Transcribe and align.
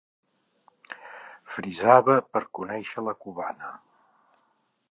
Frisava 1.57 2.15
per 2.37 2.43
conèixer 2.59 3.07
la 3.09 3.17
cubana. 3.27 3.73